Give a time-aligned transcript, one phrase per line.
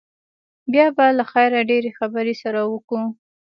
[0.71, 3.01] بيا به له خيره ډېرې خبرې سره وکو.